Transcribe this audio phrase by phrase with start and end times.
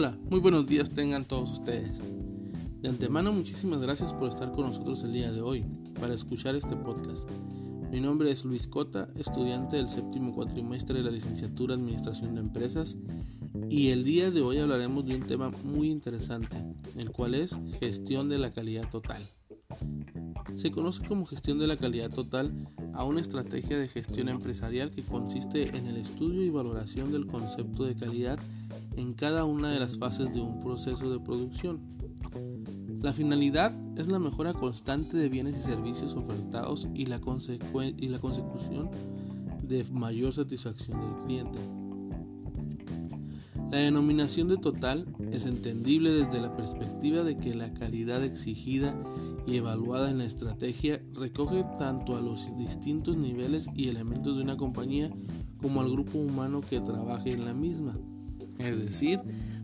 [0.00, 2.00] Hola, muy buenos días tengan todos ustedes.
[2.80, 5.62] De antemano muchísimas gracias por estar con nosotros el día de hoy
[6.00, 7.28] para escuchar este podcast.
[7.90, 12.96] Mi nombre es Luis Cota, estudiante del séptimo cuatrimestre de la licenciatura Administración de Empresas
[13.68, 16.56] y el día de hoy hablaremos de un tema muy interesante,
[16.96, 19.20] el cual es gestión de la calidad total.
[20.54, 22.50] Se conoce como gestión de la calidad total
[22.94, 27.84] a una estrategia de gestión empresarial que consiste en el estudio y valoración del concepto
[27.84, 28.38] de calidad
[29.00, 31.80] en cada una de las fases de un proceso de producción.
[33.00, 38.90] La finalidad es la mejora constante de bienes y servicios ofertados y la, consecución
[39.62, 41.58] de mayor satisfacción del cliente.
[43.70, 48.94] La denominación de total es entendible desde la perspectiva de que la calidad exigida
[49.46, 54.58] y evaluada en la estrategia recoge tanto a los distintos niveles y elementos de una
[54.58, 55.10] compañía
[55.62, 57.96] como al grupo humano que trabaje en la misma.
[58.64, 59.20] Es decir,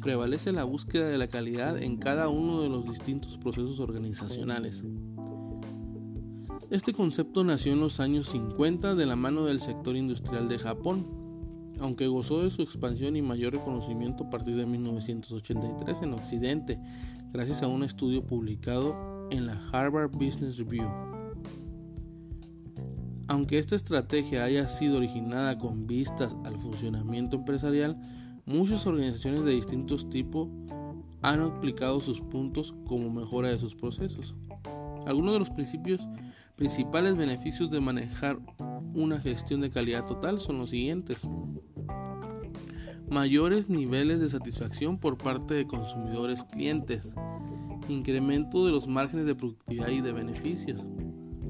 [0.00, 4.84] prevalece la búsqueda de la calidad en cada uno de los distintos procesos organizacionales.
[6.70, 11.06] Este concepto nació en los años 50 de la mano del sector industrial de Japón,
[11.80, 16.80] aunque gozó de su expansión y mayor reconocimiento a partir de 1983 en Occidente,
[17.32, 20.88] gracias a un estudio publicado en la Harvard Business Review.
[23.28, 28.00] Aunque esta estrategia haya sido originada con vistas al funcionamiento empresarial,
[28.50, 30.48] muchas organizaciones de distintos tipos
[31.22, 34.34] han aplicado sus puntos como mejora de sus procesos.
[35.06, 35.50] Algunos de los
[36.56, 38.38] principales beneficios de manejar
[38.94, 41.20] una gestión de calidad total son los siguientes.
[43.08, 47.14] Mayores niveles de satisfacción por parte de consumidores clientes.
[47.88, 50.82] Incremento de los márgenes de productividad y de beneficios.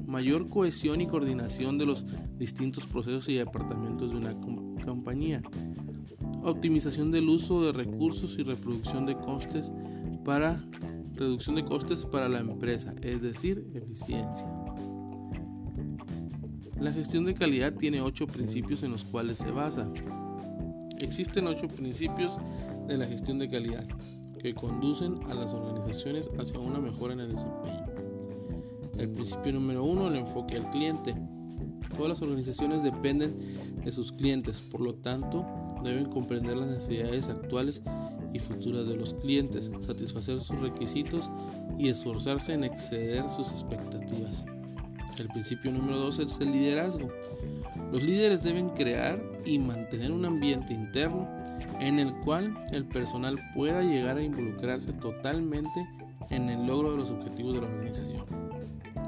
[0.05, 2.05] Mayor cohesión y coordinación de los
[2.37, 4.35] distintos procesos y departamentos de una
[4.83, 5.41] compañía.
[6.43, 9.71] Optimización del uso de recursos y reproducción de costes
[10.25, 10.59] para
[11.15, 14.47] reducción de costes para la empresa, es decir, eficiencia.
[16.79, 19.91] La gestión de calidad tiene ocho principios en los cuales se basa.
[20.99, 22.37] Existen ocho principios
[22.87, 23.85] de la gestión de calidad
[24.41, 27.85] que conducen a las organizaciones hacia una mejora en el desempeño.
[28.97, 31.15] El principio número uno, el enfoque al cliente.
[31.95, 33.35] Todas las organizaciones dependen
[33.83, 35.45] de sus clientes, por lo tanto,
[35.83, 37.81] deben comprender las necesidades actuales
[38.33, 41.29] y futuras de los clientes, satisfacer sus requisitos
[41.77, 44.45] y esforzarse en exceder sus expectativas.
[45.19, 47.11] El principio número 2 es el liderazgo.
[47.91, 51.29] Los líderes deben crear y mantener un ambiente interno
[51.79, 55.87] en el cual el personal pueda llegar a involucrarse totalmente
[56.29, 58.25] en el logro de los objetivos de la organización.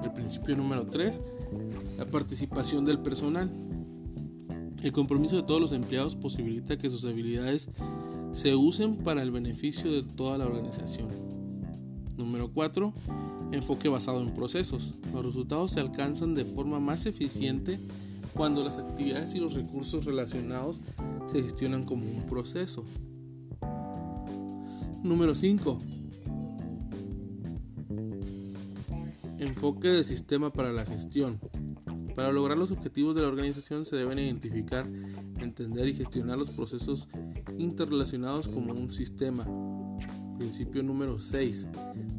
[0.03, 1.21] El principio número 3,
[1.97, 3.49] la participación del personal.
[4.83, 7.69] El compromiso de todos los empleados posibilita que sus habilidades
[8.33, 11.07] se usen para el beneficio de toda la organización.
[12.17, 12.93] Número 4.
[13.53, 14.93] Enfoque basado en procesos.
[15.13, 17.79] Los resultados se alcanzan de forma más eficiente
[18.33, 20.81] cuando las actividades y los recursos relacionados
[21.27, 22.83] se gestionan como un proceso.
[25.01, 25.79] Número 5.
[29.39, 31.39] Enfoque de sistema para la gestión.
[32.15, 34.87] Para lograr los objetivos de la organización se deben identificar,
[35.39, 37.07] entender y gestionar los procesos
[37.57, 39.47] interrelacionados como un sistema.
[40.37, 41.67] Principio número 6.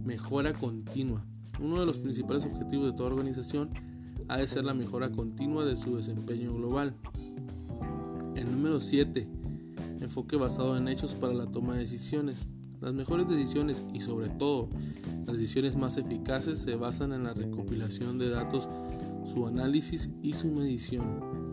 [0.05, 1.25] Mejora continua.
[1.61, 3.71] Uno de los principales objetivos de toda organización
[4.29, 6.97] ha de ser la mejora continua de su desempeño global.
[8.35, 9.29] El número 7.
[10.01, 12.47] Enfoque basado en hechos para la toma de decisiones.
[12.81, 14.69] Las mejores decisiones y sobre todo
[15.27, 18.69] las decisiones más eficaces se basan en la recopilación de datos,
[19.25, 21.53] su análisis y su medición.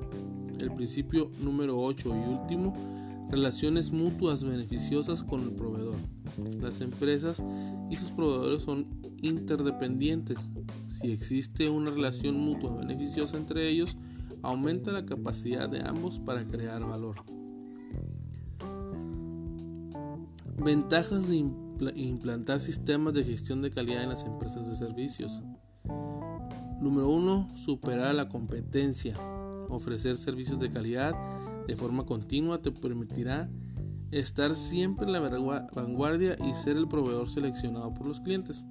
[0.62, 2.74] El principio número 8 y último
[3.32, 5.96] Relaciones mutuas beneficiosas con el proveedor.
[6.60, 7.42] Las empresas
[7.90, 8.86] y sus proveedores son
[9.22, 10.38] interdependientes.
[10.86, 13.96] Si existe una relación mutua beneficiosa entre ellos,
[14.42, 17.24] aumenta la capacidad de ambos para crear valor.
[20.58, 21.38] Ventajas de
[21.96, 25.42] implantar sistemas de gestión de calidad en las empresas de servicios.
[26.82, 27.58] Número 1.
[27.58, 29.16] Superar la competencia.
[29.70, 31.16] Ofrecer servicios de calidad
[31.68, 33.52] de forma continua te permitirá
[34.10, 38.66] estar siempre en la vanguardia y ser el proveedor seleccionado por los clientes.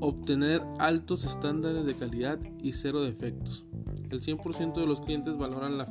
[0.00, 3.64] Obtener altos estándares de calidad y cero defectos.
[4.10, 5.88] El 100% de los clientes valoran la,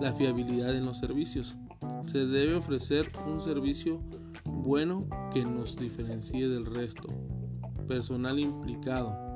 [0.00, 1.54] la fiabilidad en los servicios.
[2.06, 4.02] Se debe ofrecer un servicio
[4.44, 7.06] bueno que nos diferencie del resto.
[7.86, 9.29] Personal implicado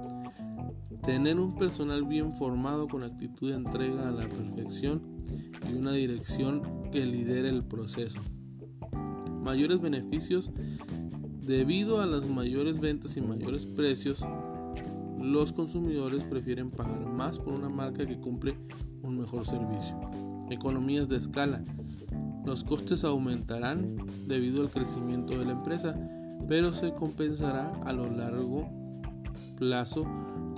[1.04, 5.02] Tener un personal bien formado con actitud de entrega a la perfección
[5.70, 8.20] y una dirección que lidere el proceso.
[9.42, 10.50] mayores beneficios
[11.42, 14.26] debido a las mayores ventas y mayores precios.
[15.20, 18.56] Los consumidores prefieren pagar más por una marca que cumple
[19.02, 20.00] un mejor servicio.
[20.48, 21.62] Economías de escala.
[22.46, 25.98] Los costes aumentarán debido al crecimiento de la empresa,
[26.48, 28.70] pero se compensará a lo largo
[29.58, 30.06] plazo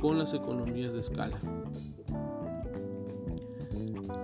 [0.00, 1.38] con las economías de escala.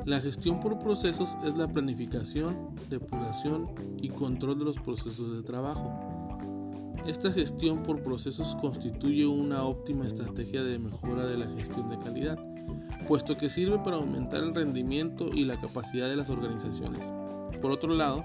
[0.05, 5.93] La gestión por procesos es la planificación, depuración y control de los procesos de trabajo.
[7.07, 12.39] Esta gestión por procesos constituye una óptima estrategia de mejora de la gestión de calidad,
[13.07, 17.01] puesto que sirve para aumentar el rendimiento y la capacidad de las organizaciones.
[17.61, 18.25] Por otro lado,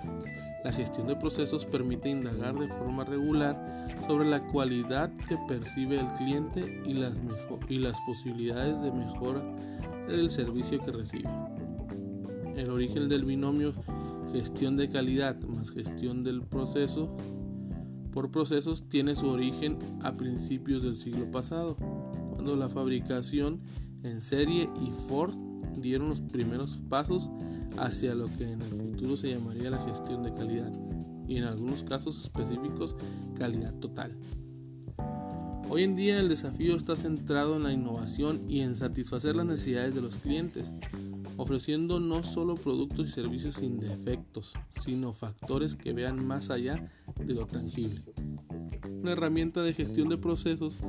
[0.67, 6.11] la gestión de procesos permite indagar de forma regular sobre la cualidad que percibe el
[6.11, 7.13] cliente y las,
[7.69, 9.41] y las posibilidades de mejora
[10.09, 11.29] del servicio que recibe.
[12.57, 13.71] El origen del binomio
[14.33, 17.15] gestión de calidad más gestión del proceso
[18.11, 23.61] por procesos tiene su origen a principios del siglo pasado, cuando la fabricación
[24.03, 25.46] en serie y Ford
[25.81, 27.29] dieron los primeros pasos
[27.77, 30.71] hacia lo que en el futuro se llamaría la gestión de calidad
[31.27, 32.95] y en algunos casos específicos
[33.37, 34.15] calidad total.
[35.69, 39.93] Hoy en día el desafío está centrado en la innovación y en satisfacer las necesidades
[39.93, 40.71] de los clientes,
[41.35, 46.89] ofreciendo no solo productos y servicios sin defectos, sino factores que vean más allá
[47.21, 48.01] de lo tangible.
[49.01, 50.79] Una herramienta de gestión de procesos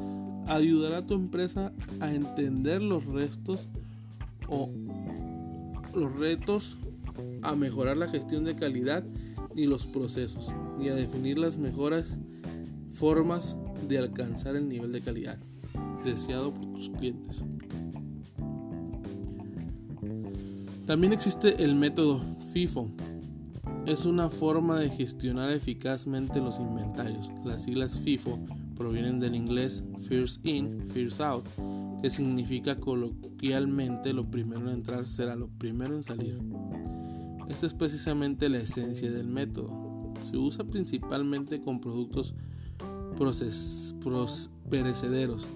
[0.47, 3.69] ayudará a tu empresa a entender los restos
[4.49, 4.71] o
[5.95, 6.77] los retos,
[7.43, 9.05] a mejorar la gestión de calidad
[9.55, 12.19] y los procesos y a definir las mejores
[12.93, 13.57] formas
[13.89, 15.39] de alcanzar el nivel de calidad
[16.05, 17.45] deseado por tus clientes.
[20.87, 22.21] También existe el método
[22.53, 22.91] FIFO.
[23.87, 27.31] Es una forma de gestionar eficazmente los inventarios.
[27.45, 28.39] Las siglas FIFO
[28.75, 31.45] provienen del inglés First In, First Out,
[32.01, 32.79] que significa
[34.13, 36.41] lo primero en entrar será lo primero en salir.
[37.49, 40.13] Esta es precisamente la esencia del método.
[40.31, 42.35] Se usa principalmente con productos
[43.17, 43.95] proces,
[44.69, 45.49] perecederos,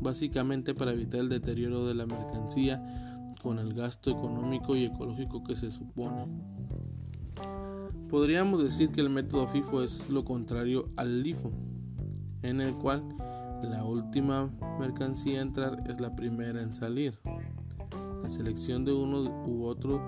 [0.00, 2.82] básicamente para evitar el deterioro de la mercancía
[3.42, 6.26] con el gasto económico y ecológico que se supone.
[8.08, 11.52] Podríamos decir que el método FIFO es lo contrario al LIFO,
[12.42, 13.02] en el cual
[13.68, 17.18] la última mercancía a entrar es la primera en salir.
[18.22, 20.00] La selección de uno u otro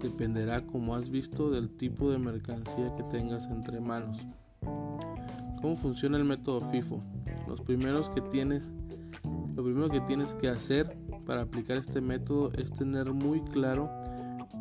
[0.00, 4.26] dependerá, como has visto, del tipo de mercancía que tengas entre manos.
[5.60, 7.02] ¿Cómo funciona el método FIFO?
[7.48, 8.70] Los primeros que tienes,
[9.54, 13.90] lo primero que tienes que hacer para aplicar este método es tener muy claro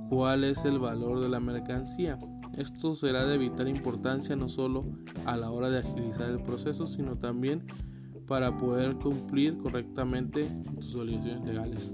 [0.10, 2.18] cuál es el valor de la mercancía.
[2.58, 4.86] Esto será de vital importancia no solo
[5.26, 7.66] a la hora de agilizar el proceso, sino también
[8.28, 11.92] para poder cumplir correctamente tus obligaciones legales.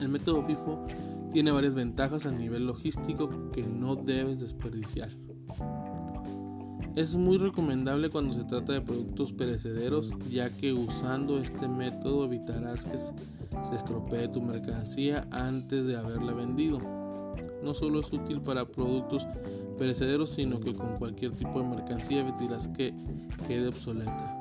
[0.00, 0.86] El método FIFO
[1.32, 5.10] tiene varias ventajas a nivel logístico que no debes desperdiciar.
[6.94, 12.84] Es muy recomendable cuando se trata de productos perecederos, ya que usando este método evitarás
[12.84, 16.78] que se estropee tu mercancía antes de haberla vendido.
[17.64, 19.26] No solo es útil para productos
[19.76, 22.94] perecederos, sino que con cualquier tipo de mercancía evitarás que
[23.48, 24.33] quede obsoleta.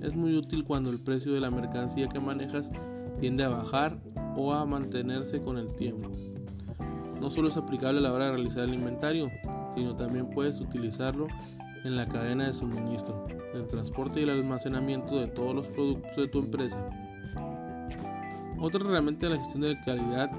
[0.00, 2.70] Es muy útil cuando el precio de la mercancía que manejas
[3.20, 3.98] tiende a bajar
[4.36, 6.10] o a mantenerse con el tiempo.
[7.20, 9.30] No solo es aplicable a la hora de realizar el inventario,
[9.74, 11.26] sino también puedes utilizarlo
[11.84, 16.28] en la cadena de suministro, el transporte y el almacenamiento de todos los productos de
[16.28, 16.78] tu empresa.
[18.58, 20.30] Otra herramienta de la gestión de calidad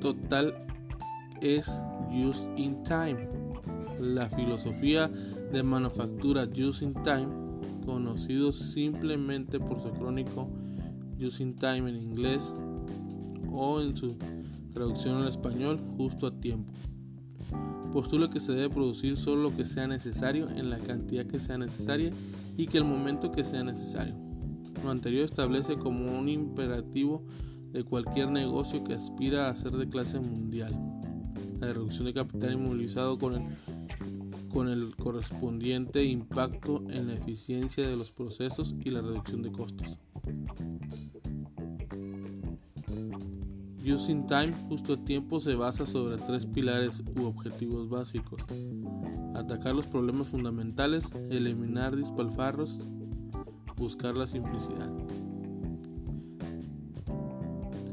[0.00, 0.66] total
[1.40, 3.28] es Use in Time.
[3.98, 7.28] La filosofía de manufactura Use in Time,
[7.84, 10.48] conocido simplemente por su crónico
[11.20, 12.54] Use in Time en inglés
[13.50, 14.16] o en su
[14.72, 16.72] traducción al español justo a tiempo
[17.92, 21.58] postula que se debe producir solo lo que sea necesario en la cantidad que sea
[21.58, 22.10] necesaria
[22.56, 24.16] y que el momento que sea necesario.
[24.82, 27.24] Lo anterior establece como un imperativo
[27.70, 30.74] de cualquier negocio que aspira a ser de clase mundial.
[31.60, 33.42] La reducción de capital inmovilizado con el,
[34.52, 39.98] con el correspondiente impacto en la eficiencia de los procesos y la reducción de costos.
[43.84, 48.42] Using Time justo a tiempo se basa sobre tres pilares u objetivos básicos.
[49.34, 52.78] Atacar los problemas fundamentales, eliminar dispalfarros,
[53.76, 54.90] buscar la simplicidad.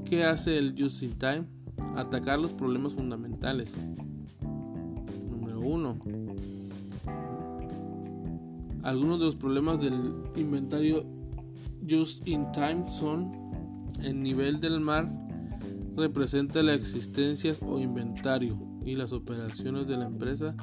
[0.06, 1.46] ¿Qué hace el Using Time?
[1.96, 3.76] Atacar los problemas fundamentales.
[5.60, 6.00] Número 1.
[8.84, 11.06] Algunos de los problemas del inventario
[11.88, 13.32] just in time son
[14.04, 15.12] el nivel del mar
[15.98, 20.56] representa la existencia o inventario y las operaciones de la empresa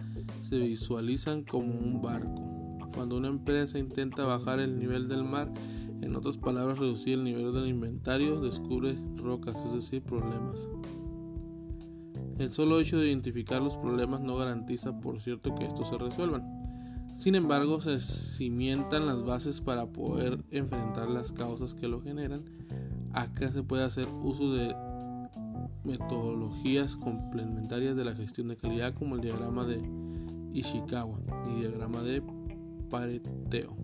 [0.49, 2.79] se visualizan como un barco.
[2.95, 5.53] Cuando una empresa intenta bajar el nivel del mar,
[6.01, 10.57] en otras palabras reducir el nivel del inventario, descubre rocas, es decir, problemas.
[12.39, 16.67] El solo hecho de identificar los problemas no garantiza, por cierto, que estos se resuelvan.
[17.17, 22.45] Sin embargo, se cimientan las bases para poder enfrentar las causas que lo generan.
[23.13, 24.75] Acá se puede hacer uso de
[25.85, 29.81] metodologías complementarias de la gestión de calidad como el diagrama de
[30.53, 32.23] Ishikawa y diagrama de
[32.91, 33.75] Pareteo.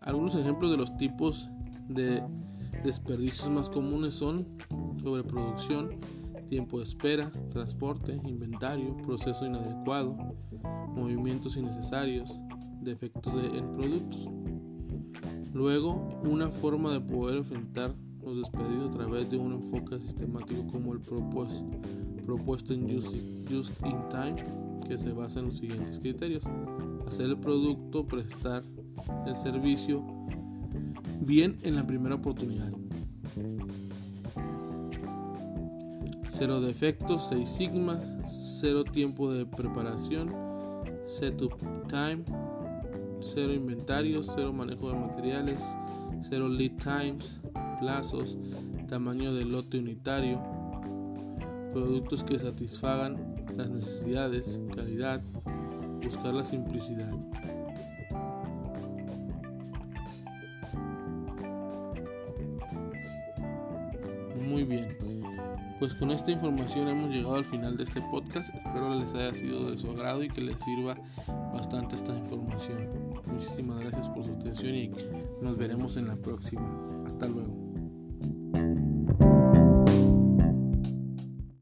[0.00, 1.50] Algunos ejemplos de los tipos
[1.88, 2.22] de
[2.84, 4.46] desperdicios más comunes son
[5.00, 5.90] sobreproducción,
[6.48, 10.16] tiempo de espera, transporte, inventario, proceso inadecuado,
[10.94, 12.40] movimientos innecesarios,
[12.80, 14.28] defectos en productos.
[15.52, 17.92] Luego, una forma de poder enfrentar
[18.24, 24.36] los despedidos a través de un enfoque sistemático como el propuesto, en Just in Time,
[24.86, 26.44] que se basa en los siguientes criterios.
[27.06, 28.62] Hacer el producto, prestar
[29.26, 30.04] el servicio
[31.20, 32.72] bien en la primera oportunidad.
[36.40, 37.98] Cero defectos, 6 sigmas,
[38.60, 40.34] cero tiempo de preparación,
[41.04, 41.52] setup
[41.86, 42.24] time,
[43.20, 45.62] cero inventario, cero manejo de materiales,
[46.22, 47.38] cero lead times,
[47.78, 48.38] plazos,
[48.88, 50.42] tamaño de lote unitario,
[51.74, 55.20] productos que satisfagan las necesidades, calidad,
[56.02, 57.12] buscar la simplicidad.
[64.36, 65.19] Muy bien.
[65.80, 68.54] Pues con esta información hemos llegado al final de este podcast.
[68.54, 70.94] Espero les haya sido de su agrado y que les sirva
[71.54, 72.90] bastante esta información.
[73.24, 74.92] Muchísimas gracias por su atención y
[75.40, 76.68] nos veremos en la próxima.
[77.06, 77.69] Hasta luego.